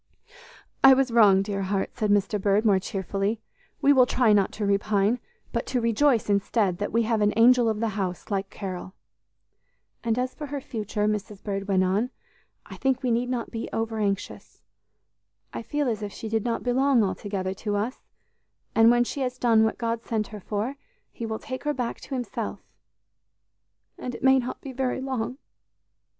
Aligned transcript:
"I 0.83 0.95
was 0.95 1.11
wrong, 1.11 1.43
dear 1.43 1.61
heart," 1.61 1.91
said 1.95 2.09
Mr. 2.09 2.41
Bird 2.41 2.65
more 2.65 2.79
cheerfully; 2.79 3.39
"we 3.83 3.93
will 3.93 4.07
try 4.07 4.33
not 4.33 4.51
to 4.53 4.65
repine, 4.65 5.19
but 5.51 5.67
to 5.67 5.79
rejoice 5.79 6.27
instead, 6.27 6.79
that 6.79 6.91
we 6.91 7.03
have 7.03 7.21
an 7.21 7.31
'angel 7.37 7.69
of 7.69 7.79
the 7.79 7.89
house' 7.89 8.31
like 8.31 8.49
Carol." 8.49 8.95
"And 10.03 10.17
as 10.17 10.33
for 10.33 10.47
her 10.47 10.59
future," 10.59 11.07
Mrs. 11.07 11.43
Bird 11.43 11.67
went 11.67 11.83
on, 11.83 12.09
"I 12.65 12.77
think 12.77 13.03
we 13.03 13.11
need 13.11 13.29
not 13.29 13.51
be 13.51 13.69
over 13.71 13.99
anxious. 13.99 14.63
I 15.53 15.61
feel 15.61 15.87
as 15.87 16.01
if 16.01 16.11
she 16.11 16.27
did 16.27 16.43
not 16.43 16.63
belong 16.63 17.03
altogether 17.03 17.53
to 17.53 17.75
us, 17.75 17.99
and 18.73 18.89
when 18.89 19.03
she 19.03 19.21
has 19.21 19.37
done 19.37 19.63
what 19.63 19.77
God 19.77 20.03
sent 20.03 20.29
her 20.29 20.39
for, 20.39 20.77
He 21.11 21.27
will 21.27 21.37
take 21.37 21.63
her 21.63 21.75
back 21.75 22.01
to 22.01 22.15
Himself 22.15 22.59
and 23.99 24.15
it 24.15 24.23
may 24.23 24.39
not 24.39 24.61
be 24.61 24.71
very 24.71 24.99
long!" 24.99 25.37